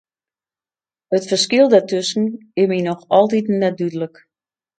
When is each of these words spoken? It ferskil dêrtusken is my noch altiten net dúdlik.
It 1.17 1.23
ferskil 1.29 1.65
dêrtusken 1.71 2.25
is 2.61 2.67
my 2.71 2.79
noch 2.87 3.01
altiten 3.17 3.55
net 3.61 3.75
dúdlik. 3.79 4.15